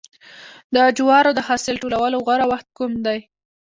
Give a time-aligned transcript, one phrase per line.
[0.75, 3.19] د جوارو د حاصل ټولولو غوره وخت کوم دی؟